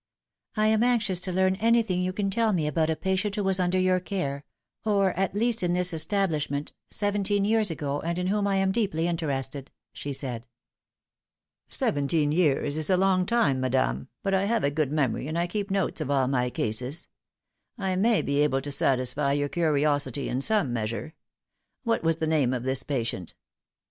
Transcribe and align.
"I 0.57 0.65
am 0.65 0.81
anxious 0.81 1.19
to 1.19 1.31
learn 1.31 1.57
anything 1.57 2.01
you 2.01 2.11
can 2.11 2.31
tell 2.31 2.53
me 2.53 2.65
about 2.65 2.89
a 2.89 2.95
patient 2.95 3.35
who 3.35 3.43
was 3.43 3.59
under 3.59 3.77
your 3.77 3.99
care 3.99 4.43
or, 4.83 5.11
at 5.13 5.35
least, 5.35 5.61
in 5.61 5.73
this 5.73 5.93
establish 5.93 6.49
ment 6.49 6.73
seventeen 6.89 7.45
years 7.45 7.69
ago, 7.69 7.99
and 7.99 8.17
in 8.17 8.25
whom 8.25 8.47
I 8.47 8.55
am 8.55 8.71
deeply 8.71 9.07
interested," 9.07 9.69
she 9.93 10.11
said." 10.11 10.47
Seventeen 11.79 12.31
years 12.31 12.77
is 12.77 12.89
a 12.89 12.97
long 12.97 13.27
time, 13.27 13.59
madame, 13.59 14.07
but 14.23 14.33
I 14.33 14.45
have 14.45 14.63
a 14.63 14.71
good 14.71 14.91
memory, 14.91 15.27
and 15.27 15.37
I 15.37 15.45
keep 15.45 15.69
notes 15.69 16.01
of 16.01 16.09
all 16.09 16.27
my 16.27 16.49
cases. 16.49 17.07
I 17.77 17.95
may 17.95 18.23
be 18.23 18.39
able 18.39 18.61
to 18.61 18.71
satisfy 18.71 19.33
your 19.33 19.49
curiosity 19.49 20.29
in 20.29 20.41
some 20.41 20.73
measure. 20.73 21.13
What 21.83 22.01
was 22.01 22.15
the 22.15 22.25
name 22.25 22.55
of 22.55 22.63
this 22.63 22.81
patient 22.81 23.35